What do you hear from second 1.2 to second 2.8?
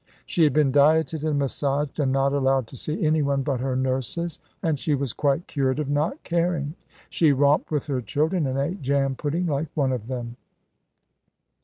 and massaged, and not allowed to